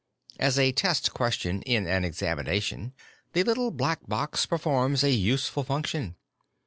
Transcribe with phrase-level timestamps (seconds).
[0.39, 2.91] As a test question in an examination,
[3.33, 6.15] the Little Black Box performs a useful function.